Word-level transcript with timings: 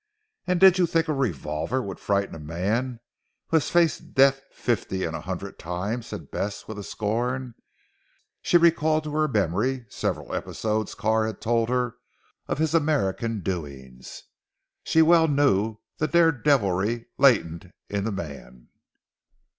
"And 0.47 0.59
did 0.59 0.79
you 0.79 0.87
think 0.87 1.07
a 1.07 1.13
revolver 1.13 1.79
would 1.79 1.99
frighten 1.99 2.33
a 2.33 2.39
man 2.39 3.01
who 3.49 3.57
had 3.57 3.63
faced 3.63 4.15
death 4.15 4.41
fifty 4.51 5.03
and 5.05 5.15
a 5.15 5.21
hundred 5.21 5.59
times?" 5.59 6.07
said 6.07 6.31
Bess 6.31 6.67
with 6.67 6.83
scorn. 6.83 7.53
She 8.41 8.57
recalled 8.57 9.03
to 9.03 9.13
her 9.13 9.27
memory 9.27 9.85
several 9.89 10.33
episodes 10.33 10.95
Carr 10.95 11.27
had 11.27 11.39
told 11.39 11.69
her 11.69 11.97
of 12.47 12.57
his 12.57 12.73
American 12.73 13.41
doings; 13.41 14.23
she 14.81 15.03
well 15.03 15.27
knew 15.27 15.77
the 15.99 16.07
dare 16.07 16.31
devilry 16.31 17.05
latent 17.19 17.67
in 17.87 18.03
the 18.03 18.11
man. 18.11 18.69